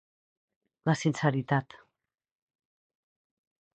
[0.89, 1.77] La sinceritat.